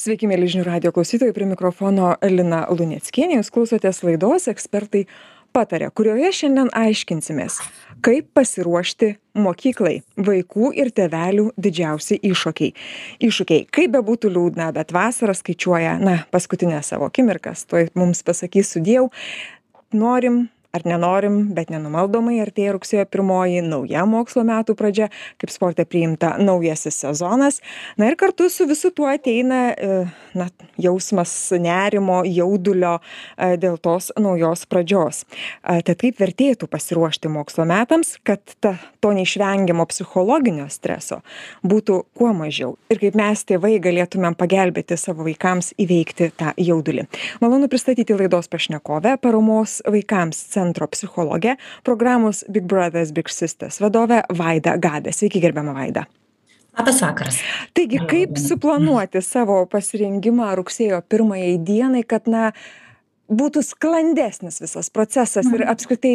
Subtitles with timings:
[0.00, 3.36] Sveiki, mėly žinių radio klausytojai, prie mikrofono Lina Lunieckienė.
[3.36, 5.02] Jūs klausotės laidos ekspertai
[5.52, 7.58] patarė, kurioje šiandien aiškinsimės,
[8.00, 12.72] kaip pasiruošti mokyklai vaikų ir tevelių didžiausi iššūkiai.
[13.28, 19.10] Iššūkiai, kaip bebūtų liūdna, bet vasara skaičiuoja, na, paskutinę savo akimirkas, tuoj mums pasakys sudėjau,
[19.92, 25.08] norim ar nenorim bet nenumaldomai artėja rugsėjo pirmoji nauja mokslo metų pradžia
[25.40, 27.60] kaip sporte priimta naujasis sezonas.
[27.98, 29.98] Na ir kartu su visu tuo ateina e,
[30.38, 30.46] na
[30.80, 35.24] jausmas nerimo jaudulio e, dėl tos naujos pradžios.
[35.24, 41.20] E, tad kaip vertėtų pasiruošti mokslo metams kad ta to neišvengiamo psichologinio streso
[41.66, 42.76] būtų kuo mažiau?
[42.92, 47.08] Ir kaip mes tėvai galėtumėm pagelbėti savo vaikams įveikti tą jaudulį?
[47.42, 54.78] Malonu pristatyti laidos pašnekovę paramos vaikams centro psichologę programos big brothers big sisters vadovę vaidą
[54.78, 56.06] gadę sveiki gerbiama vaida
[56.78, 57.40] Labas vakaras.
[57.74, 62.52] Taigi, kaip suplanuoti savo pasirengimą rugsėjo pirmajai dienai, kad, na,
[63.30, 65.70] būtų sklandesnis visas procesas ir Mhm.
[65.70, 66.14] apskritai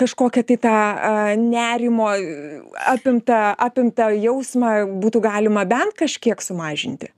[0.00, 0.76] kažkokią tai tą
[1.40, 2.10] nerimo
[2.86, 7.08] apimtą, apimtą jausmą būtų galima bent kažkiek sumažinti?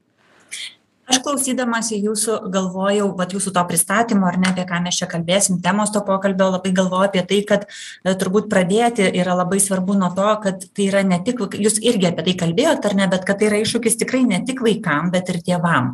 [1.04, 5.58] Aš klausydamasi jūsų galvojau, vat jūsų to pristatymo, ar ne, apie ką mes čia kalbėsim,
[5.64, 10.08] temos to pokalbio, labai galvoju apie tai, kad e, turbūt pradėti yra labai svarbu nuo
[10.16, 13.36] to, kad tai yra ne tik, jūs irgi apie tai kalbėjote, ar ne, bet kad
[13.40, 15.90] tai yra iššūkis tikrai ne tik vaikam, bet ir tėvam.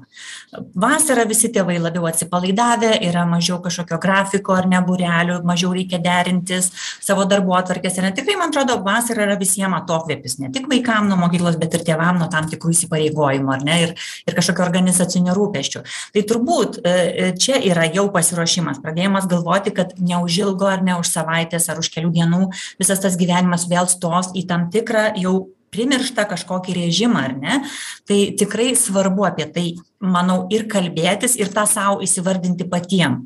[0.79, 6.71] Vasarą visi tėvai labiau atsipalaidavę, yra mažiau kažkokio grafiko ar neburelių, mažiau reikia derintis
[7.03, 7.99] savo darbo atvarkės.
[7.99, 11.87] Ir tikrai, man atrodo, vasara yra visiems atokvėpis, ne tik vaikam nuo mokyklos, bet ir
[11.91, 13.97] tėvam nuo tam tikrų įsipareigojimų, ar ne, ir,
[14.31, 15.83] ir kažkokio organizacinių rūpeščių.
[16.15, 21.09] Tai turbūt e, e, čia yra jau pasiruošimas, pradėjimas galvoti, kad neužilgo ar ne už
[21.09, 26.27] savaitės ar už kelių dienų visas tas gyvenimas vėl stos į tam tikrą jau primirštą
[26.27, 27.61] kažkokį režimą, ar ne?
[28.09, 29.67] Tai tikrai svarbu apie tai,
[30.01, 33.21] manau, ir kalbėtis, ir tą savo įsivardinti patiem.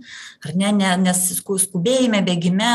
[0.44, 2.70] Ar ne, ne nes skubėjime, bėgime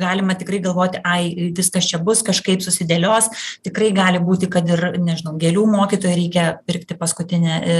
[0.00, 3.28] galima tikrai galvoti, ai, viskas čia bus, kažkaip susidėlios,
[3.66, 7.76] tikrai gali būti, kad ir, nežinau, gėlių mokytojai reikia pirkti paskutinę e,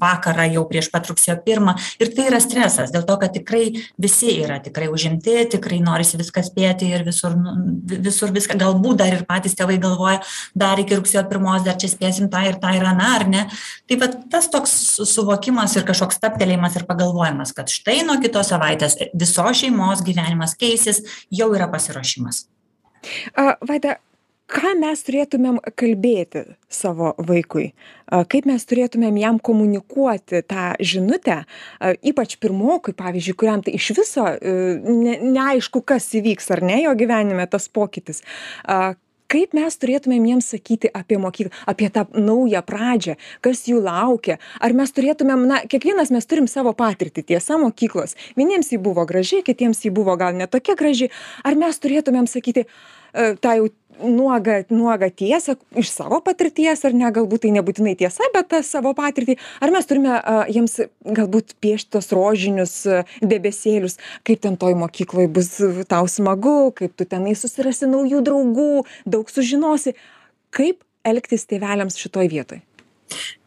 [0.00, 1.74] vakarą jau prieš pat rugsėjo pirmą.
[1.98, 3.64] Ir tai yra stresas, dėl to, kad tikrai
[4.00, 7.56] visi yra tikrai užimti, tikrai norisi viską spėti ir visur, nu,
[8.06, 10.22] visur viską, galbūt dar ir patys tėvai galvoja,
[10.56, 13.44] dar iki rugsėjo pirmos, dar čia spėsim tą ir tą ir aną, ar ne.
[13.90, 14.78] Tai va tas toks
[15.10, 21.02] suvokimas ir kažkoks staptelėjimas ir pagalvojimas, kad štai nuo kitos savaitės visos šeimos gyvenimas keisis,
[21.34, 22.44] jau yra pasiruošimas.
[23.68, 23.98] Vaida,
[24.48, 27.70] ką mes turėtumėm kalbėti savo vaikui?
[28.08, 31.42] Kaip mes turėtumėm jam komunikuoti tą žinutę,
[31.80, 34.54] ypač pirmokui, pavyzdžiui, kuriam tai iš viso e,
[34.88, 38.24] ne, neaišku, kas įvyks ar ne jo gyvenime tas pokytis.
[39.28, 44.38] Kaip mes turėtumėm jiems sakyti apie mokyklą apie tą naują pradžią kas jų laukia?
[44.64, 48.16] Ar mes turėtumėm na kiekvienas mes turim savo patirtį tiesa mokyklos.
[48.40, 51.10] Vieniems ji buvo graži kitiems ji buvo gal ne tokia graži.
[51.44, 53.68] Ar mes turėtumėm sakyti e, tą jau
[54.02, 58.94] nuogą nuogą tiesą iš savo patirties ar ne galbūt tai nebūtinai tiesa bet tą savo
[58.98, 59.38] patirtį.
[59.64, 60.18] Ar mes turime
[60.52, 62.76] jiems galbūt piešt tuos rožinius
[63.22, 63.98] debesėlius
[64.28, 65.54] kaip ten toj mokykloj bus
[65.90, 68.70] tau smagu kaip tu tenai susirasi naujų draugų
[69.06, 69.96] daug sužinosi.
[70.54, 72.62] Kaip elgtis tėveliams šitoj vietoj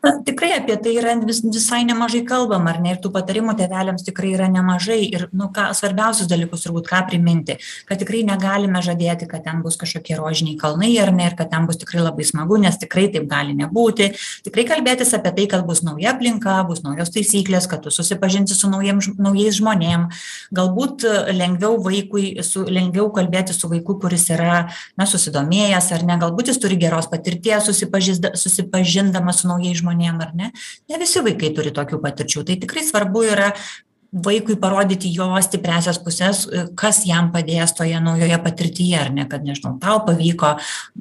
[0.02, 4.02] Na, tikrai apie tai yra vis, visai nemažai kalbam, ar ne, ir tų patarimų tėveliams
[4.02, 4.98] tikrai yra nemažai.
[5.06, 9.78] Ir, nu, ką, svarbiausius dalykus turbūt ką priminti, kad tikrai negalime žadėti, kad ten bus
[9.78, 13.28] kažkokie rožiniai kalnai, ar ne, ir kad ten bus tikrai labai smagu, nes tikrai taip
[13.30, 14.08] gali nebūti.
[14.48, 18.72] Tikrai kalbėtis apie tai, kad bus nauja aplinka, bus naujos taisyklės, kad tu susipažinsi su
[18.74, 20.10] naujiem, naujais žmonėm.
[20.50, 24.64] Galbūt lengviau vaikui, su, lengviau kalbėti su vaiku, kuris yra,
[24.98, 30.34] na, susidomėjęs, ar ne, galbūt jis turi geros patirties susipažindamas su naujais žmonėmis žmonėm ar
[30.36, 30.52] ne?
[30.90, 32.46] Ne visi vaikai turi tokių patirčių.
[32.48, 33.52] Tai tikrai svarbu yra
[34.12, 36.44] vaikui parodyti jo stipriąsias puses
[36.76, 40.58] kas jam padės toje naujoje patirtyje ar ne kad nežinau tau pavyko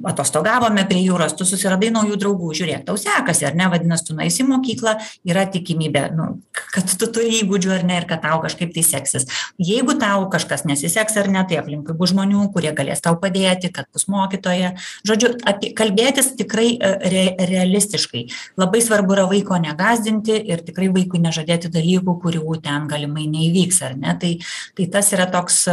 [0.07, 4.45] atostogavome prie jūros tu susiradai naujų draugų žiūrėk tau sekasi ar ne vadinas tu nueisi
[4.45, 4.95] į mokyklą
[5.27, 6.29] yra tikimybė nu
[6.71, 9.27] kad tu turi įgūdžių ar ne ir kad tau kažkaip tai seksis.
[9.61, 13.89] Jeigu tau kažkas nesiseks ar ne tai aplinkui bus žmonių kurie galės tau padėti kad
[13.93, 14.73] bus mokytoja.
[15.07, 18.23] Žodžiu apie kalbėtis tikrai re realistiškai.
[18.61, 23.97] Labai svarbu yra vaiko negąsdinti ir tikrai vaikui nežadėti dalykų kurių ten galimai neįvyks ar
[23.97, 24.15] ne?
[24.21, 24.31] Tai
[24.77, 25.63] tai tas yra toks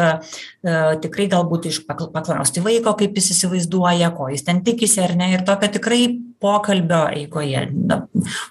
[1.05, 5.33] tikrai galbūt iš paklausti vaiko kaip jis įsivaizduoja ko jis ten tikisi ar ne?
[5.37, 6.03] Ir tokio tikrai
[6.41, 8.01] pokalbio eigoje na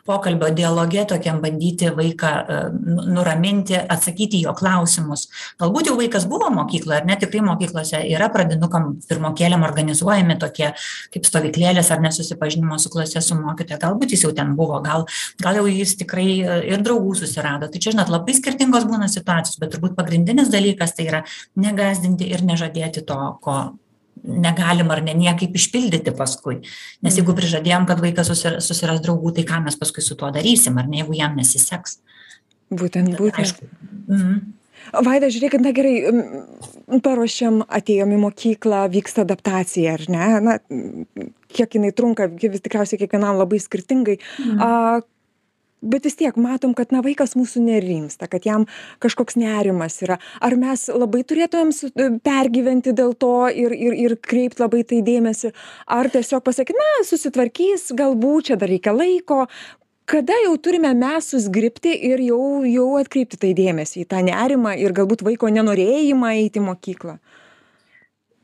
[0.05, 2.31] pokalbio dialoge tokiam bandyti vaiką
[2.73, 5.27] nu nuraminti atsakyti į jo klausimus.
[5.61, 10.73] Galbūt jau vaikas buvo mokykloj ar ne tikrai mokyklose yra pradinukam pirmokėliam organizuojami tokie
[11.13, 13.79] kaip stovyklėlės ar ne susipažinimo su klase su mokytoja.
[13.87, 15.07] Galbūt jis jau ten buvo gal
[15.43, 16.29] gal jau jis tikrai
[16.73, 17.71] ir draugų susirado.
[17.71, 21.25] Tai čia žinot labai skirtingos būna situacijos bet turbūt pagrindinis dalykas tai yra
[21.55, 23.59] negąsdinti ir nežadėti to ko
[24.23, 26.59] negalim ar ne niekaip išpildyti paskui
[27.05, 30.77] nes jeigu prižadėjom kad vaikas susi susiras draugų tai ką mes paskui su tuo darysim
[30.77, 31.99] ar ne jeigu jam nesiseks
[32.71, 33.65] būtent būtent
[34.07, 34.37] mhm.
[34.93, 35.95] Vaida, žiūrėkit, na gerai,
[37.03, 40.27] paruošėm, atėjom į mokyklą, vyksta adaptacija, ar ne?
[40.45, 40.53] Na,
[41.51, 44.15] kiek jinai trunka, vis tikriausiai kiekvienam labai skirtingai.
[44.39, 44.61] Mhm.
[44.63, 45.01] A,
[45.81, 48.65] bet vis tiek matom kad na vaikas mūsų nerimsta kad jam
[49.03, 50.17] kažkoks nerimas yra.
[50.41, 54.89] Ar mes labai turėtumėm su e, pergyventi dėl to ir ir ir kreipt labai į
[54.91, 55.53] tai dėmesį?
[55.87, 59.45] Ar tiesiog pasakyt na susitvarkys galbūt čia dar reikia laiko.
[60.07, 64.95] Kada jau turime mes susizgribti ir jau jau atkreipti tai dėmesį į tą nerimą ir
[64.95, 67.17] galbūt vaiko nenorėjimą eit į mokyklą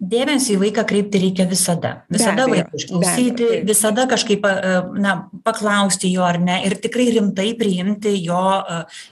[0.03, 1.93] dėmesį į vaiką kreipti reikia visada.
[2.11, 4.45] Visada vaiką išklausyti visada kažkaip
[4.99, 5.13] na
[5.45, 8.41] paklausti jo ar ne ir tikrai rimtai priimti jo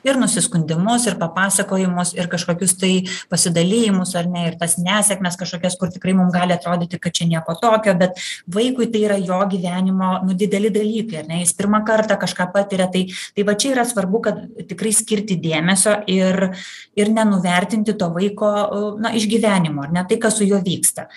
[0.07, 2.91] ir nusiskundimus ir papasakojimus ir kažkokius tai
[3.31, 7.55] pasidalijimus ar ne ir tas nesėkmes kažkokias kur tikrai mum gali atrodyti kad čia nieko
[7.61, 8.19] tokio bet
[8.51, 12.89] vaikui tai yra jo gyvenimo nu dideli dalykai ar ne jis pirmą kartą kažką patiria
[12.91, 13.05] tai
[13.35, 16.51] tai va čia yra svarbu kad tikrai skirti dėmesio ir
[16.99, 18.51] ir nenuvertinti to vaiko
[18.99, 21.07] na išgyvenimo ar ne tai kas su juo vyksta vyksta.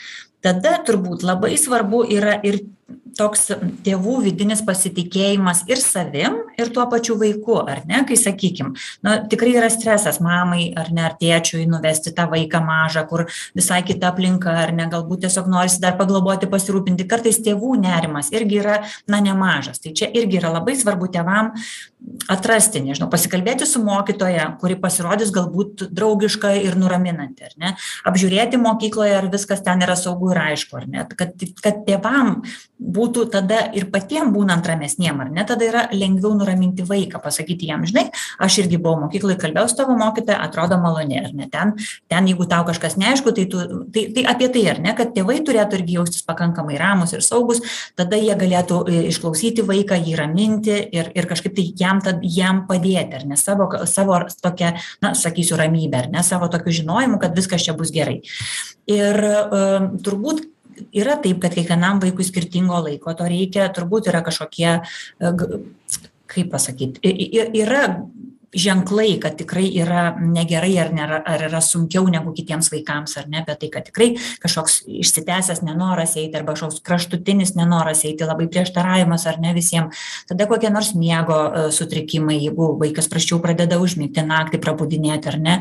[0.44, 2.61] Tada turbūt labai svarbu yra ir
[3.16, 3.49] toks
[3.87, 9.54] tėvų vidinis pasitikėjimas ir savim ir tuo pačiu vaiku ar ne kai sakykim na tikrai
[9.60, 14.52] yra stresas mamai ar ne ar tėčiui nuvesti tą vaiką mažą kur visai kita aplinka
[14.64, 17.08] ar ne galbūt tiesiog norisi dar pagloboti pasirūpinti.
[17.10, 18.78] Kartais tėvų nerimas irgi yra
[19.10, 19.82] na nemažas.
[19.82, 21.52] Tai čia irgi yra labai svarbu tėvam
[22.28, 27.72] atrasti nežinau pasikalbėti su mokytoja kuri pasirodys galbūt draugiška ir nuraminanti ar ne
[28.08, 31.32] apžiūrėti mokykloje ar viskas ten yra saugu ir aišku ar ne kad
[31.64, 32.42] kad tėvam
[32.78, 36.44] būtų tada ir patiem būnant ramesniem ar ne tada yra lengviau nuraminti
[36.88, 38.08] vaiką pasakyti jam žinai
[38.38, 41.49] aš irgi buvau mokykloj kalbėjau su tavo mokytoja atrodo maloni ar ne?
[41.52, 41.75] Ten
[42.11, 43.62] ten jeigu tau kažkas neaišku tai tu
[43.94, 44.94] tai tai apie tai ar ne?
[44.96, 47.62] Kad tėvai turėtų irgi jaustis pakankamai ramūs ir saugūs
[47.99, 52.64] tada jie galėtų e, išklausyti vaiką jį raminti ir ir kažkaip tai jam tad jam
[52.69, 53.38] padėti ar ne?
[53.40, 56.25] Savo savo tokia na sakysiu ramybe ar ne?
[56.26, 58.20] Savo tokiu žinojimu kad viskas čia bus gerai.
[58.90, 59.64] Ir e,
[60.05, 60.44] turbūt
[60.94, 65.32] yra taip kad kiekvienam vaikui skirtingo laiko to reikia turbūt yra kažkokie e,
[66.34, 66.98] kaip pasakyt
[67.62, 67.84] yra
[68.54, 73.42] ženklai kad tikrai yra negerai ar nėra ar yra sunkiau negu kitiems vaikams ar ne
[73.42, 79.26] apie tai kad tikrai kažkoks išsitęsęs nenoras eiti arba kažkoks kraštutinis nenoras eiti labai prieštaravimas
[79.30, 79.90] ar ne visiem.
[80.28, 85.56] Tada kokie nors miego e, sutrikimai jeigu vaikas prasčiau pradeda užmigti naktį prabudinėti ar ne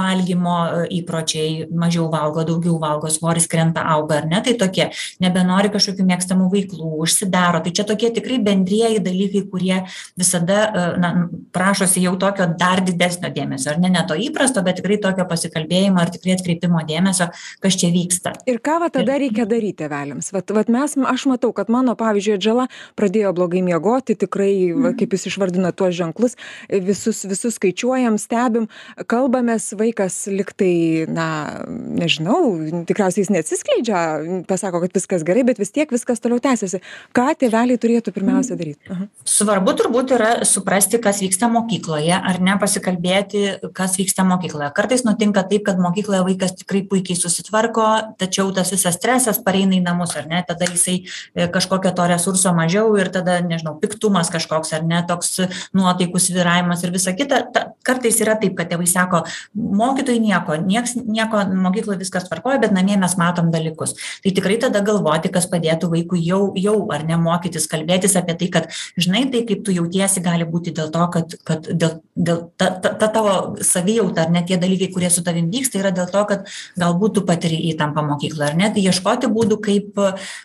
[0.00, 4.90] valgymo e, įpročiai mažiau valgo daugiau valgo svoris krenta auga ar ne tai tokie
[5.22, 7.62] nebenori kažkokių mėgstamų veiklų užsidaro.
[7.64, 9.82] Tai čia tokie tikrai bendrieji dalykai kurie
[10.18, 11.12] visada e, na
[11.54, 15.26] prašosi norisi jau tokio dar didesnio dėmesio ar ne ne to įprasto bet tikrai tokio
[15.26, 18.32] pasikalbėjimo ir tikrai atkreipimo dėmesio kas čia vyksta.
[18.46, 20.32] Ir ką va tada reikia daryt tėveliams?
[20.32, 24.98] Vat vat mes aš matau kad mano pavyzdžiui atžala pradėjo blogai miegoti tikrai va mhm.
[24.98, 26.36] kaip jūs išvardinot tuos ženklus
[26.70, 28.68] visus visus skaičiuojam stebim
[29.10, 31.28] kalbamės vaikas lyg tai na
[31.68, 36.82] nežinau tikriausiai jis neatsiskleidžia pasako kad viskas gerai bet vis tiek viskas toliau tęsiasi.
[37.16, 39.08] Ką tėveliai turėtų pirmiausia mhm.
[39.24, 44.70] svarbu turbūt yra suprasti kas vyksta mokykloj mokykloje ar ne pasikalbėti kas vyksta mokykloje.
[44.74, 49.82] Kartais nutinka taip kad mokykloje vaikas tikrai puikiai susitvarko tačiau tas visas stresas pareina į
[49.82, 54.72] namus ar ne tada jisai e, kažkokio to resurso mažiau ir tada nežinau piktumas kažkoks
[54.74, 55.40] ar ne toks
[55.74, 57.46] nuotaikų svyravimas ir visa kita.
[57.52, 59.24] Ta kartais yra taip kad tėvai sako
[59.54, 63.96] mokytojai nieko nieks nieko mokykloj viskas tvarkoj bet namie mes matom dalykus.
[64.22, 68.50] Tai tikrai tada galvoti kas padėtų vaikui jau jau ar ne mokytis kalbėtis apie tai
[68.52, 72.68] kad žinai tai kaip tu jautiesi gali būti dėl to kad kad dėl dėl ta
[72.82, 76.22] ta ta tavo savijauta ar ne tie dalykai kurie su tavim vyksta yra dėl to
[76.28, 76.48] kad
[76.80, 78.68] galbūt tu patiri įtampą mokykloj ar ne?
[78.74, 80.00] Tai ieškoti būdų kaip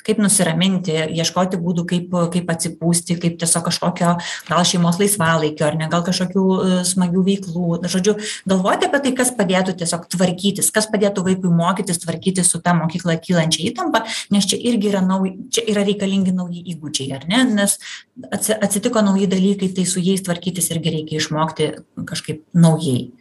[0.08, 4.14] kaip nusiraminti ieškoti būdų kaip kaip atsipūsti kaip tiesiog kažkokio
[4.50, 7.82] gal šeimos laisvalaikio ar ne gal kažkokių e, smagių veiklų.
[7.96, 8.16] Žodžiu
[8.48, 13.20] galvoti apie tai kas padėtų tiesiog tvarkytis kas padėtų vaikui mokytis tvarkytis su ta mokykloje
[13.26, 17.44] kylančia įtampa nes čia irgi yra nauj čia yra reikalingi nauji įgūdžiai ar ne?
[17.56, 17.78] Nes
[18.32, 21.72] atsi atsitiko nauji dalykai tai su jais tvarkytis irgi reikia išmokti
[22.06, 23.12] kažkaip naujai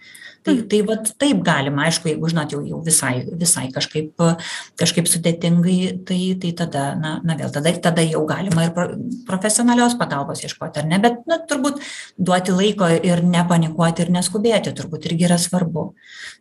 [0.45, 1.87] tai tai vat taip galima.
[1.89, 4.21] Aišku jeigu žinot jau jau visai visai kažkaip
[4.81, 8.87] kažkaip sudėtingai tai tai tada na na vėl tada tada jau galima ir pro
[9.29, 10.99] profesionalios pagalbos ieškoti ar ne?
[11.01, 11.81] Bet na turbūt
[12.19, 15.87] duoti laiko ir nepanikuoti ir neskubėti turbūt irgi yra svarbu.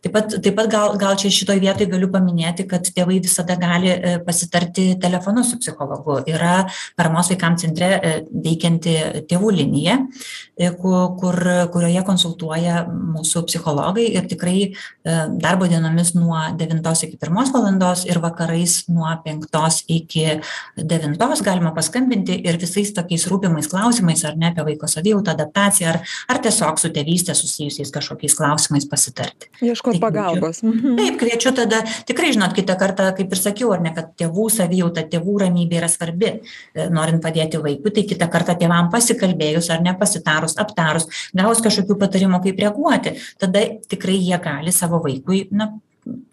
[0.04, 3.88] Taip pat taip pat gal gal čia šitoj vietoj galiu paminėti kad tėvai visada gali
[3.94, 6.20] e, pasitarti telefonu su psichologu.
[6.28, 8.14] Yra paramos vaikams centre e,
[8.46, 8.96] veikianti
[9.30, 11.40] tėvų linija e, kur
[11.72, 14.72] kurioje konsultuoja mūsų psichologai psichologai ir tikrai
[15.04, 20.40] e, darbo dienomis nuo devintos iki pirmos valandos ir vakarais nuo penktos iki
[20.76, 26.00] devintos galima paskambinti ir visais tokiais rūpimais klausimais ar ne apie vaiko savijautą adaptaciją ar
[26.28, 29.50] ar tiesiog su tėvyste susijusiais kažkokiais klausimais pasitarti.
[29.62, 30.62] Ieškot pagalbos.
[30.62, 30.96] mhm.
[30.96, 35.06] taip kviečiu tada tikrai žinot kitą kartą kaip ir sakiau ar ne kad tėvų savijauta
[35.10, 39.94] tėvų ramybė yra svarbi e, norint padėti vaikui tai kitą kartą tėvam pasikalbėjus ar ne
[39.98, 43.14] pasitarus aptarus gavus kažkokių patarimų kaip reaguoti.
[43.40, 45.72] Tada tikrai jie gali savo vaikui na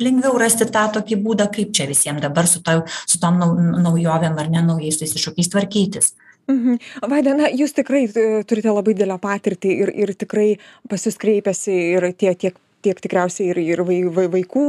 [0.03, 4.35] lengviau rasti tą tokį būdą kaip čia visiem dabar su tau su tom nau naujovėm
[4.39, 6.13] ar ne naujais tais iššūkiais tvarkytis
[6.49, 6.79] Mhm.
[7.11, 10.47] Vaida, na, jūs tikrai e, turite labai didelę patirtį ir, ir tikrai
[10.89, 14.65] pas jūs kreipiasi ir tie tiek tiek tikriausiai ir ir vai vai vaikų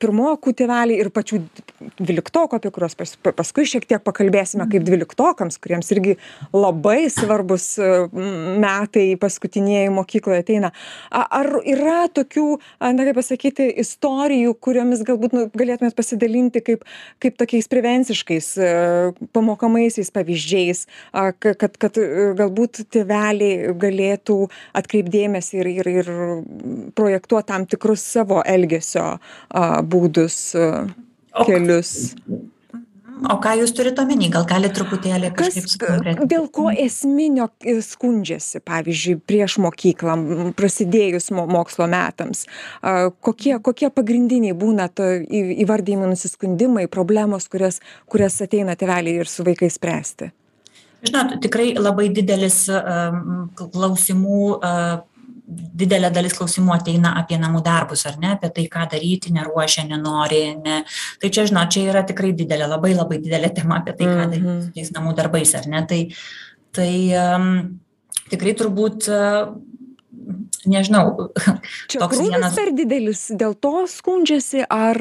[0.00, 1.40] pirmokų tėveliai ir pačių
[1.98, 6.16] dvyliktokų apie kuriuos pas paskui šiek tiek pakalbėsime kaip dvyliktokams kuriems irgi
[6.54, 7.90] labai svarbūs e,
[8.62, 10.70] metai paskutinieji mokykloje ateina.
[11.10, 12.46] A ar yra tokių
[12.80, 16.84] na kaip pasakyti istorijų kuriomis galbūt nu galėtumėt pasidalinti kaip
[17.22, 18.72] kaip tokiais prevenciškais e,
[19.36, 24.38] pamokomaisiais pavyzdžiais a kad kad e, galbūt tėveliai galėtų
[24.76, 26.12] atkreipt dėmesį ir ir ir
[26.98, 29.14] projektuot tam tikrus savo elgesio
[29.94, 30.42] būdus,
[31.46, 31.94] kelius.
[33.30, 34.26] O ką jūs turite omeny?
[34.28, 36.26] Gal galite truputėlį kažkaip sukonkretinti?
[36.28, 37.46] Dėl ko esminio
[37.86, 40.16] skundžiasi, pavyzdžiui, prieš mokyklą,
[40.58, 42.42] prasidėjus mokslo metams?
[43.24, 47.78] Kokie, kokie pagrindiniai būna to įvardymai nusiskundimai, problemos, kurias,
[48.10, 50.32] kurias ateina teveliai ir su vaikais spręsti?
[51.06, 52.64] Žinot, tikrai labai didelis
[53.62, 54.42] klausimų
[55.44, 60.42] didelė dalis klausimų ateina apie namų darbus ar ne apie tai ką daryti neruošia nenori
[60.56, 60.80] ne.
[61.20, 64.56] Tai čia žinot čia yra tikrai didelė labai labai didelė tema apie tai ką daryti
[64.64, 65.84] su tais namų darbais ar ne.
[65.90, 66.00] Tai
[66.74, 67.50] tai um,
[68.32, 69.52] tikrai turbūt uh,
[70.68, 71.30] nežinau.
[71.90, 72.54] Čia toks vienas.
[72.56, 74.98] per didelis, dėl to skundžiasi ar.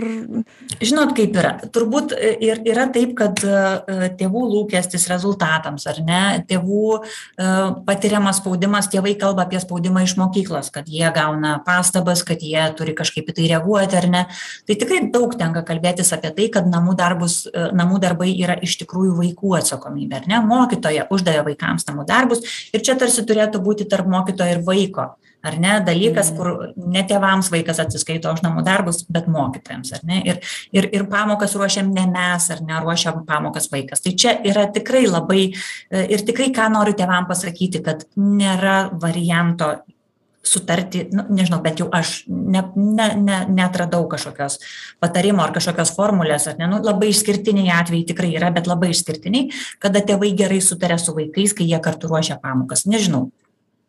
[0.84, 1.54] Žinot, kaip yra.
[1.74, 7.50] Turbūt e, ir yra taip, kad e, tėvų lūkestis rezultatams, ar ne, tėvų e,
[7.88, 12.96] patiriamas spaudimas, tėvai kalba apie spaudimą iš mokyklos, kad jie gauna pastabas, kad jie turi
[12.98, 14.26] kažkaip į tai reaguoti, ar ne.
[14.68, 19.16] Tai tikrai daug tenka kalbėtis apie tai, kad namų, darbus, namų darbai yra iš tikrųjų
[19.22, 20.44] vaikų atsakomybė, ar ne.
[20.54, 25.13] Mokytoja uždavė vaikams namų darbus ir čia tarsi turėtų būti tarp mokytojo ir vaiko
[25.44, 30.22] ar ne dalykas kur ne tėvams vaikas atsiskaito už namų darbus bet mokytojams ar ne
[30.24, 30.40] ir
[30.76, 34.04] ir ir pamokas ruošiam ne mes ar ne ruošia pamokas vaikas.
[34.04, 39.74] Tai čia yra tikrai labai e, ir tikrai ką noriu tėvam pasakyti kad nėra varianto
[40.44, 44.60] sutarti nu nežinau bent jau aš ne ne ne neatradau kažkokios
[45.00, 49.52] patarimo ar kažkokios formulės ar ne nu labai išskirtiniai atvejai tikrai yra bet labai išskirtiniai
[49.80, 52.86] kada tėvai gerai sutaria su vaikais kai jie kartu ruošia pamokas.
[52.86, 53.30] Nežinau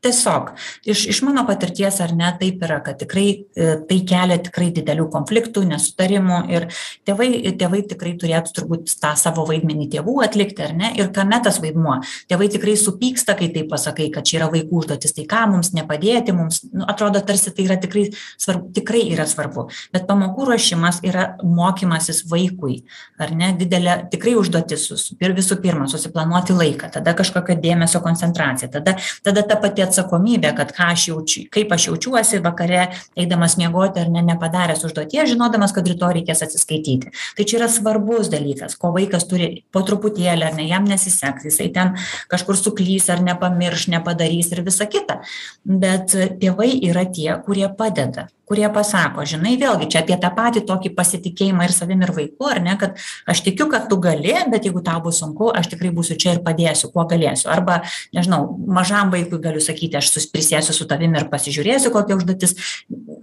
[0.04, 0.52] tiesiog
[0.90, 5.06] iš iš mano patirties ar ne taip yra kad tikrai e, tai kelia tikrai didelių
[5.12, 6.68] konfliktų nesutarimų ir
[7.08, 7.28] tėvai
[7.60, 10.92] tėvai tikrai turėtų turbūt tą savo vaidmenį tėvų atlikti ar ne?
[10.98, 12.00] Ir kame tas vaidmuo?
[12.30, 16.34] Tėvai tikrai supyksta kai taip pasakai kad čia yra vaikų užduotis tai ką mums nepadėti
[16.36, 19.68] mums nu atrodo tarsi tai yra tikrai svarbu tikrai yra svarbu.
[19.94, 22.82] Bet pamokų ruošimas yra mokymasis vaikui
[23.20, 23.52] ar ne?
[23.58, 24.88] Didelė tikrai užduotis
[25.34, 30.90] visų pirma susiplanuoti laiką tada kažkokio dėmesio koncentracija tada tada ta pati atsakomybė kad ką
[30.92, 36.18] aš jaučiu kaip aš jaučiuosi vakare eidamas miegoti ar ne nepadaręs užduoties žinodamas kad rytoj
[36.18, 37.12] reikės atsiskaityti.
[37.38, 41.70] Tai čia yra svarbus dalykas ko vaikas turi po truputėlį ar ne jam nesiseks jisai
[41.74, 41.94] ten
[42.32, 45.20] kažkur suklys ar nepamirš nepadarys ir visa kita.
[45.64, 50.92] Bet tėvai yra tie kurie padeda kurie pasako žinai vėlgi čia apie tą patį tokį
[50.96, 52.98] pasitikėjimą ir savim ir vaiku ar ne kad
[53.30, 56.42] aš tikiu kad tu gali bet jeigu tau bus sunku aš tikrai būsiu čia ir
[56.44, 57.48] padėsiu kuo galėsiu.
[57.52, 57.80] Arba
[58.16, 62.56] nežinau mažam vaikui galiu sakyti aš sus prisėsiu su tavim ir pasižiūrėsiu kokia užduotis.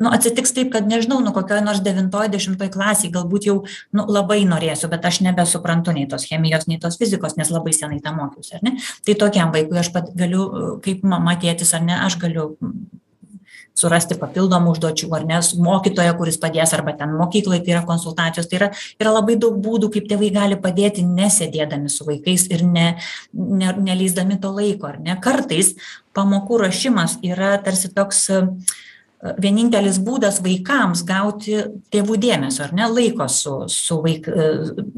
[0.02, 3.58] Nu atsitiks taip kad nežinau nu kokioj nors devintoj dešimtoj klasėj galbūt jau
[3.98, 8.02] nu labai norėsiu bet aš nebesuprantu nei tos chemijos nei tos fizikos nes labai senai
[8.02, 8.78] tą mokiausi ar ne?
[9.06, 12.56] Tai tokiam vaikui aš pat galiu kaip mama tėtis ar ne aš galiu
[13.82, 18.50] surasti papildomų užduočių ar ne mokytoją kuris padės arba ten mokykloj kai yra konsultacijos.
[18.52, 18.70] Tai yra
[19.02, 22.88] yra labai daug būdų kaip tėvai gali padėti nesėdėdami su vaikais ir ne
[23.34, 25.18] ne neleisdami to laiko ar ne.
[25.24, 25.76] Kartais
[26.18, 28.28] pamokų ruošimas yra tarsi toks
[29.22, 31.60] vienintelis būdas vaikams gauti
[31.94, 34.26] tėvų dėmesio ar ne laiko su su vaik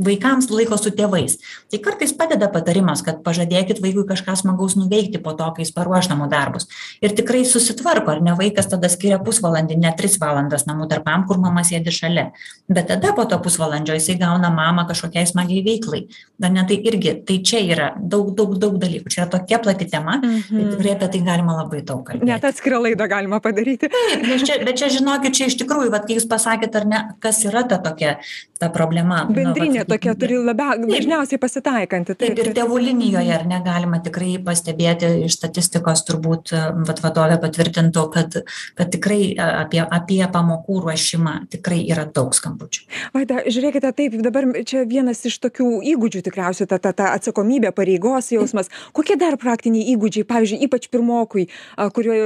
[0.07, 1.35] vaikams laiko su tėvais.
[1.71, 6.07] Tai kartais padeda patarimas kad pažadėkit vaikui kažką smagaus nuveikti po to kai jis paruoš
[6.11, 6.69] namų darbus.
[7.03, 11.41] Ir tikrai susitvarko ar ne vaikas tada skiria pusvalandį ne tris valandas namų darbam kur
[11.43, 12.29] mama sėdi šalia.
[12.71, 16.05] Bet tada po to pusvalandžio jisai gauna mamą kažkokiai smagiai veiklai.
[16.43, 19.11] Ar ne tai irgi tai čia yra daug daug daug dalykų.
[19.11, 20.19] Čia yra tokia plati tema.
[20.23, 22.31] Tai tikrai apie tai galima labai daug kalbėti.
[22.31, 23.91] Net atskirą laidą galima padaryti.
[23.91, 27.03] Taip bet čia bet čia žinokit čia iš tikrųjų vat kai jūs pasakėt ar ne
[27.23, 28.17] kas yra ta tokia
[28.61, 33.99] ta problema bendrinė tokia turi labia dažniausiai pasitaikanti taip ir tėvų linijoje ar ne galima
[34.03, 36.53] tikrai pastebėti iš statistikos turbūt
[36.87, 38.39] vat vadovė patvirtintų kad
[38.77, 42.85] kad tikrai apie apie pamokų ruošimą tikrai yra daug skambučių.
[43.15, 48.31] Vaida žiūrėkite taip dabar čia vienas iš tokių įgūdžių tikriausiai ta ta ta atsakomybė pareigos
[48.33, 48.71] jausmas.
[48.95, 51.47] Kokie dar praktiniai įgūdžiai pavyzdžiui ypač pirmokui
[51.95, 52.17] kurio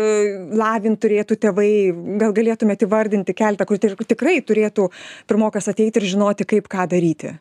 [0.57, 1.71] lavint turėtų tėvai
[2.21, 4.89] gal galėtumėt įvardinti keletą kur tikrai turėtų
[5.27, 7.37] pirmokas ateiti ir žinoti kaip ką daryti?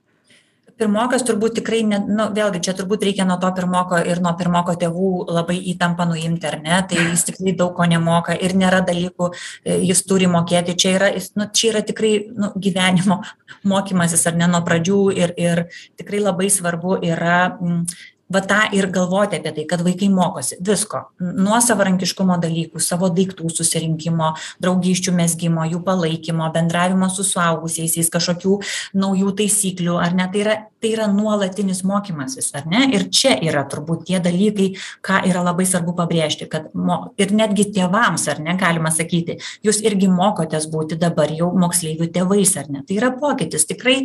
[0.77, 4.75] Pirmokas turbūt tikrai ne nu vėlgi čia turbūt reikia nuo to pirmoko ir nuo pirmoko
[4.77, 6.81] tėvų labai įtampą nuimti ar ne?
[6.91, 9.31] Tai jis tikrai daug ko nemoka ir nėra dalykų
[9.65, 10.75] jis turi mokėti.
[10.77, 11.09] Čia yra
[11.41, 13.23] nu čia yra tikrai nu gyvenimo
[13.65, 15.65] mokymasis ar ne nuo pradžių ir ir
[15.97, 17.39] tikrai labai svarbu yra
[18.33, 21.03] va tą ir galvoti apie tai kad vaikai mokosi visko.
[21.21, 28.59] Nuo savarankiškumo dalykų savo daiktų susirinkimo draugysčių mezgimo jų palaikymo bendravimo su suaugusiaisiais kažkokių
[28.99, 30.31] naujų taisyklių ar ne?
[30.33, 32.83] Tai yra tai yra nuolatinis mokymasis ar ne?
[32.95, 34.73] Ir čia yra turbūt tie dalykai
[35.07, 39.81] ką yra labai svarbu pabrėžti kad mo ir netgi tėvams ar ne galima sakyti jūs
[39.87, 42.83] irgi mokotės būti dabar jau moksleivių tėvais ar ne?
[42.87, 43.67] Tai yra pokytis.
[43.71, 43.97] Tikrai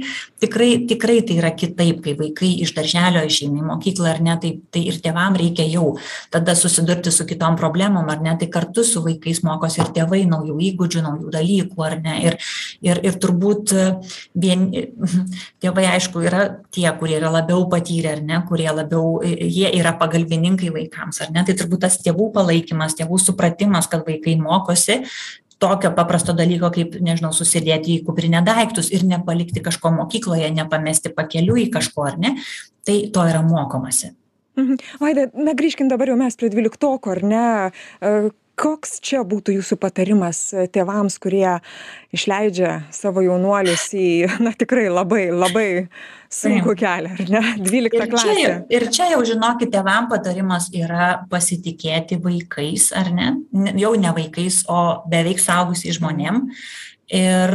[0.42, 4.52] tikrai tikrai tai yra kitaip kai vaikai iš darželio išeina į mokyklą ar ne tai
[4.72, 5.96] tai ir tėvam reikia jau
[6.34, 10.58] tada susidurti su kitom problemom ar ne tai kartu su vaikais mokosi ir tėvai naujų
[10.70, 12.38] įgūdžių naujų dalykų ar ne ir
[12.82, 13.76] ir ir turbūt
[14.46, 14.68] vien
[15.64, 20.74] tėvai aišku yra tie kurie yra labiau patyrę ar ne kurie labiau jie yra pagalbininkai
[20.74, 25.02] vaikams ar ne tai turbūt tas tėvų palaikymas tėvų supratimas kad vaikai mokosi
[25.62, 31.70] tokio paprasto dalyko kaip nežinau susidėti į kuprinę daiktus ir nepalikti kažko mokykloje nepamesti pakeliui
[31.74, 32.36] kažko ar ne
[32.88, 34.16] tai to yra mokomasi.
[34.60, 34.80] Mhm.
[35.00, 37.46] Vaida na grįžkim dabar jau mes prie dvyliktokų ar ne
[38.60, 40.40] koks čia būtų jūsų patarimas
[40.74, 41.60] tėvams kurie
[42.16, 44.08] išleidžia savo jaunuolius į
[44.44, 45.68] na tikrai labai labai
[46.32, 47.42] sunkų kelią ar ne?
[47.64, 53.34] Dvylikta klasė ir čia jau žinokit tėvam patarimas yra pasitikėti vaikais ar ne?
[53.80, 56.48] Jau ne vaikais o beveik suaugusiais žmonėm.
[57.12, 57.52] Ir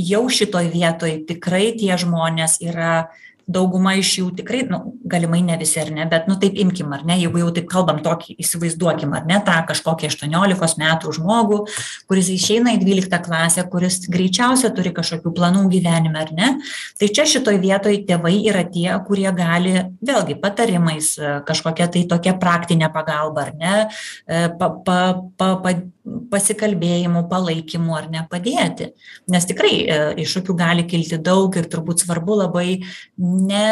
[0.00, 3.08] jau šitoj vietoj tikrai tie žmonės yra
[3.46, 7.04] dauguma iš jų tikrai nu galimai ne visi ar ne bet nu taip imkim ar
[7.06, 11.60] ne jeigu jau taip kalbam tokį įsivaizduokim ar ne tą kažkokį aštuoniolikos metų žmogų
[12.10, 16.52] kuris išeina į dvyliktą klasę kuris greičiausia turi kažkokių planų gyvenime ar ne
[16.98, 21.14] tai čia šitoj vietoj tėvai yra tie kurie gali vėlgi patarimais
[21.46, 23.76] kažkokia tai tokia praktine pagalba ar ne
[24.58, 24.98] pa pa
[25.38, 25.78] pa pa
[26.30, 28.92] pasikalbėjimu palaikymu ar ne padėti.
[29.32, 29.72] Nes tikrai
[30.22, 32.68] iššūkių gali kilti daug ir turbūt svarbu labai
[33.36, 33.62] ne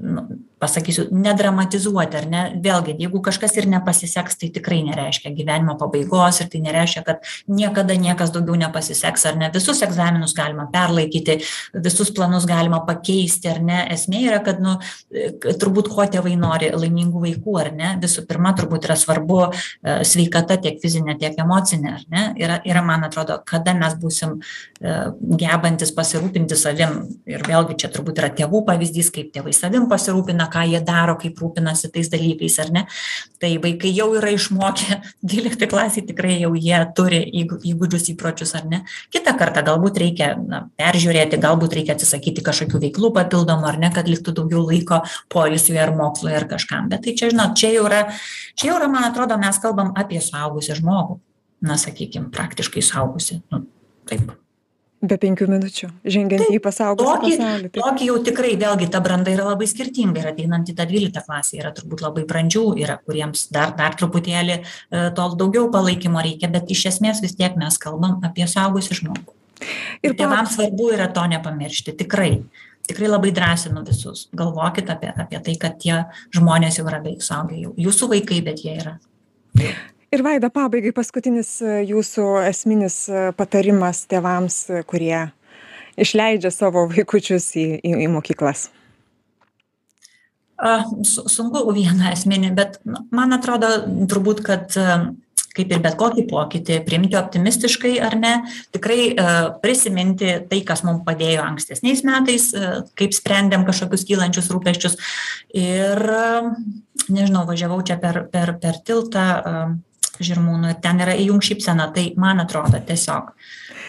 [0.00, 0.20] nu
[0.62, 2.42] pasakysiu nedramatizuoti ar ne?
[2.64, 7.96] Vėlgi jeigu kažkas ir nepasiseks tai tikrai nereiškia gyvenimo pabaigos ir tai nereiškia kad niekada
[8.00, 9.50] niekas daugiau nepasiseks ar ne?
[9.52, 11.38] Visus egzaminus galima perlaikyti
[11.84, 13.82] visus planus galima pakeisti ar ne?
[13.92, 14.78] Esmė yra kad nu
[15.44, 17.92] turbūt ko tėvai nori laimingų vaikų ar ne?
[18.00, 19.42] Visų pirma turbūt yra svarbu
[19.84, 22.24] sveikata tiek fizinė tiek emocinė ar ne?
[22.40, 24.38] Yra yra man atrodo kada mes būsim
[24.80, 26.98] gebantys pasirūpinti savim.
[27.28, 31.38] Ir vėlgi čia turbūt yra tėvų pavyzdys kaip tėvai savim pasirūpina ką jie daro kaip
[31.40, 32.84] rūpinasi tais dalykais ar ne?
[33.42, 38.64] Tai vaikai jau yra išmokę dvyliktoj klasėj tikrai jau jie turi įgū įgūdžius įpročius ar
[38.70, 38.82] ne?
[39.14, 44.08] Kitą kartą galbūt reikia na peržiūrėti galbūt reikia atsisakyti kažkokių veiklų papildomų ar ne kad
[44.10, 46.90] liktų daugiau laiko poilsiui ar mokslui ar kažkam.
[46.92, 48.06] Bet tai čia žinot čia jau yra
[48.54, 51.20] čia jau yra man atrodo mes kalbam apie suaugusį žmogų.
[51.66, 53.40] Na sakykim praktiškai suaugusį.
[53.50, 53.64] Nu
[54.06, 54.28] taip
[55.04, 57.70] be penkių minučių žengiant į pasaugusį pasaulį.
[57.74, 61.58] Tokį jau tikrai vėlgi ta branda yra labai skirtinga ir ateinant į tą dvyliktą klasę
[61.60, 64.60] yra turbūt labai brandžių yra kuriems dar dar truputėlį
[65.16, 69.34] to daugiau palaikymo reikia bet iš esmės vis tiek mes kalbam apie suaugusį žmogų.
[70.04, 72.44] Ir tėvams svarbu yra to nepamiršti tikrai.
[72.86, 74.28] Tikrai labai drąsinu visus.
[74.36, 76.04] Galvokit apie apie tai kad tie
[76.36, 78.96] žmonės jau yra beveik suaugę jau jūsų vaikai bet jie yra
[80.14, 82.98] ir vaida pabaigai paskutinis jūsų esminis
[83.38, 85.26] patarimas tėvams kurie
[85.96, 88.68] išleidžia savo vaikučius į į į mokyklas.
[91.04, 93.68] Sunku vieną esminį bet man atrodo
[94.08, 94.76] turbūt kad
[95.56, 98.32] kaip ir bet kokį pokytį priimti optimistiškai ar ne
[98.76, 99.16] tikrai
[99.62, 102.50] prisiminti tai kas mum padėjo ankstesniais metais
[102.96, 104.98] kaip sprendėm kažkokius kylančius rūpesčius.
[105.56, 106.02] Ir
[107.08, 109.26] nežinau važiavau čia per per per tiltą
[110.20, 111.90] žirmūnų ir ten yra įjunk šypseną.
[111.94, 113.32] Tai man atrodo tiesiog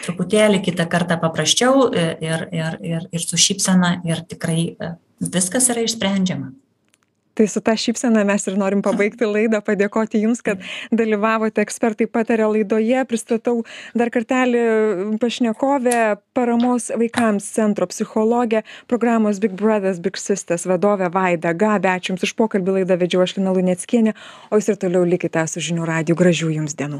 [0.04, 4.62] truputėlį kitą kartą paprasčiau ir ir ir ir su šypsena ir tikrai
[5.20, 6.52] viskas yra išsprendžiama
[7.38, 12.48] tai su ta šypsena mes ir norim pabaigti laidą padėkoti jums kad dalyvavote ekspertai pataria
[12.50, 13.62] laidoje pristatau
[13.94, 14.64] dar kartelį
[15.22, 15.98] pašnekovę
[16.34, 22.34] paramos vaikams centro psichologė programos big brothers big sisters vadovė vaida gabė ačiū jums už
[22.40, 24.16] pokalbį laidą vedžiau aš lina luneckienė
[24.50, 26.18] o jūs ir toliau likite su žinių radiju.
[26.18, 26.96] Gražių jums dienų